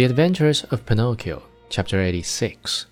The 0.00 0.06
Adventures 0.06 0.64
of 0.70 0.86
Pinocchio, 0.86 1.42
Chapter 1.68 2.00
86. 2.00 2.86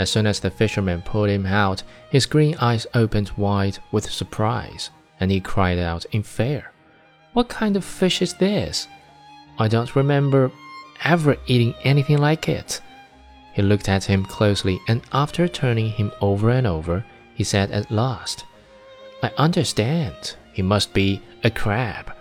As 0.00 0.10
soon 0.10 0.26
as 0.26 0.40
the 0.40 0.50
fisherman 0.50 1.00
pulled 1.02 1.28
him 1.28 1.46
out, 1.46 1.84
his 2.10 2.26
green 2.26 2.56
eyes 2.56 2.84
opened 2.94 3.30
wide 3.36 3.78
with 3.92 4.10
surprise, 4.10 4.90
and 5.20 5.30
he 5.30 5.40
cried 5.40 5.78
out 5.78 6.04
in 6.06 6.24
fear, 6.24 6.72
What 7.32 7.48
kind 7.48 7.76
of 7.76 7.84
fish 7.84 8.20
is 8.20 8.34
this? 8.34 8.88
I 9.56 9.68
don't 9.68 9.94
remember 9.94 10.50
ever 11.04 11.36
eating 11.46 11.76
anything 11.84 12.18
like 12.18 12.48
it. 12.48 12.80
He 13.52 13.62
looked 13.62 13.88
at 13.88 14.02
him 14.02 14.24
closely, 14.24 14.80
and 14.88 15.00
after 15.12 15.46
turning 15.46 15.90
him 15.90 16.10
over 16.20 16.50
and 16.50 16.66
over, 16.66 17.04
he 17.36 17.44
said 17.44 17.70
at 17.70 17.88
last, 17.88 18.46
I 19.22 19.30
understand. 19.38 20.34
He 20.52 20.62
must 20.62 20.92
be 20.92 21.22
a 21.44 21.52
crab. 21.52 22.12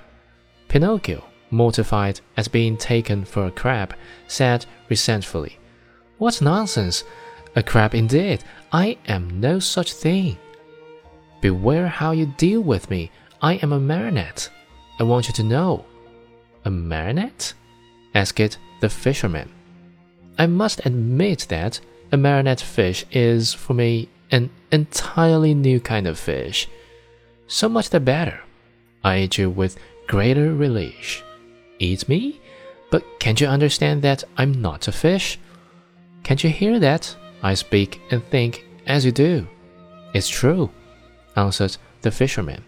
Pinocchio 0.68 1.24
mortified 1.52 2.22
at 2.38 2.52
being 2.52 2.78
taken 2.78 3.26
for 3.26 3.46
a 3.46 3.52
crab, 3.52 3.94
said 4.28 4.66
resentfully, 4.90 5.60
What 6.18 6.42
nonsense! 6.42 7.04
A 7.56 7.62
crab 7.62 7.94
indeed! 7.94 8.44
I 8.72 8.98
am 9.08 9.42
no 9.42 9.60
such 9.60 9.92
thing. 9.94 10.38
Beware 11.42 11.88
how 11.88 12.12
you 12.12 12.28
deal 12.38 12.62
with 12.62 12.90
me. 12.90 13.12
I 13.42 13.56
am 13.56 13.74
a 13.74 13.80
marionette. 13.80 14.50
I 15.00 15.04
want 15.04 15.28
you 15.28 15.34
to 15.34 15.44
know. 15.44 15.86
A 16.64 16.70
marionette? 16.70 17.54
asked 18.16 18.58
the 18.80 18.90
fisherman. 18.90 19.50
I 20.38 20.46
must 20.46 20.86
admit 20.86 21.48
that 21.50 21.80
a 22.12 22.18
marionette 22.18 22.62
fish 22.62 23.06
is, 23.12 23.54
for 23.54 23.74
me, 23.74 24.10
an 24.32 24.50
entirely 24.72 25.54
new 25.54 25.80
kind 25.80 26.08
of 26.08 26.18
fish. 26.18 26.68
So 27.48 27.68
much 27.68 27.90
the 27.90 28.00
better. 28.00 28.42
I 29.04 29.20
eat 29.20 29.38
you 29.38 29.50
with 29.50 29.78
greater 30.08 30.54
relish 30.54 31.24
eat 31.82 32.08
me? 32.08 32.40
But 32.90 33.20
can't 33.20 33.40
you 33.40 33.48
understand 33.48 34.02
that 34.02 34.24
I'm 34.38 34.62
not 34.62 34.88
a 34.88 34.92
fish? 34.92 35.40
Can't 36.24 36.44
you 36.44 36.50
hear 36.50 36.80
that? 36.80 37.16
I 37.42 37.56
speak 37.56 38.02
and 38.12 38.24
think 38.26 38.66
as 38.86 39.06
you 39.06 39.12
do. 39.12 39.48
It's 40.14 40.30
true, 40.30 40.70
answered 41.36 41.78
the 42.02 42.12
fisherman. 42.12 42.64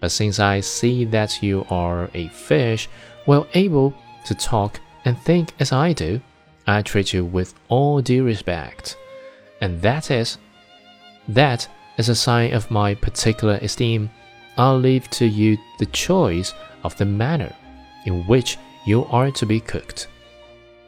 But 0.00 0.10
since 0.10 0.38
I 0.38 0.60
see 0.60 1.04
that 1.06 1.42
you 1.42 1.66
are 1.70 2.10
a 2.14 2.28
fish, 2.28 2.88
well 3.26 3.46
able 3.54 3.94
to 4.26 4.34
talk 4.34 4.80
and 5.04 5.18
think 5.18 5.52
as 5.60 5.72
I 5.72 5.92
do, 5.92 6.20
I 6.66 6.82
treat 6.82 7.12
you 7.12 7.24
with 7.24 7.54
all 7.68 8.00
due 8.00 8.24
respect. 8.24 8.96
And 9.60 9.80
that 9.82 10.10
is, 10.10 10.38
that 11.28 11.68
is 11.98 12.08
a 12.08 12.14
sign 12.14 12.52
of 12.54 12.70
my 12.70 12.94
particular 12.94 13.58
esteem. 13.60 14.10
I'll 14.56 14.78
leave 14.78 15.08
to 15.10 15.26
you 15.26 15.58
the 15.78 15.86
choice 15.86 16.54
of 16.84 16.96
the 16.96 17.04
manner 17.04 17.54
in 18.08 18.26
which 18.26 18.56
you 18.86 19.04
are 19.04 19.30
to 19.30 19.44
be 19.44 19.60
cooked. 19.60 20.08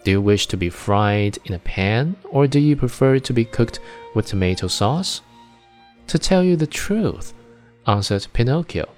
Do 0.04 0.10
you 0.12 0.20
wish 0.22 0.46
to 0.46 0.56
be 0.56 0.70
fried 0.70 1.36
in 1.44 1.52
a 1.54 1.58
pan 1.58 2.16
or 2.30 2.46
do 2.46 2.58
you 2.58 2.74
prefer 2.76 3.18
to 3.18 3.32
be 3.34 3.44
cooked 3.44 3.78
with 4.14 4.26
tomato 4.26 4.68
sauce? 4.68 5.20
To 6.06 6.18
tell 6.18 6.42
you 6.42 6.56
the 6.56 6.66
truth, 6.66 7.34
answered 7.86 8.26
Pinocchio, 8.32 8.88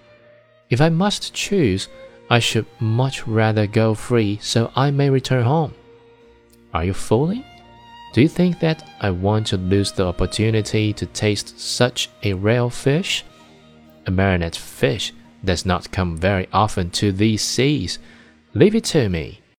if 0.71 0.81
I 0.81 0.89
must 0.89 1.35
choose, 1.35 1.89
I 2.31 2.39
should 2.39 2.67
much 2.79 3.27
rather 3.27 3.67
go 3.67 3.93
free 3.95 4.39
so 4.41 4.71
I 4.77 4.93
may 4.93 5.11
return 5.11 5.45
home. 5.45 5.75
Are 6.73 6.85
you 6.85 6.95
fooling? 6.95 7.45
Do 8.15 8.23
you 8.23 8.29
think 8.29 8.61
that 8.61 8.89
I 9.01 9.11
want 9.11 9.49
to 9.49 9.57
lose 9.57 9.91
the 9.91 10.07
opportunity 10.07 10.93
to 10.93 11.07
taste 11.07 11.59
such 11.59 12.09
a 12.23 12.35
rare 12.35 12.71
fish? 12.71 13.25
A 14.07 14.11
marionette 14.11 14.57
fish 14.57 15.13
does 15.45 15.67
not 15.67 15.93
come 15.93 16.17
very 16.17 16.49
often 16.53 16.91
to 16.91 17.13
these 17.13 17.43
seas. 17.43 17.99
Leave 18.55 18.75
it 18.75 18.85
to 18.85 19.09
me. 19.09 19.42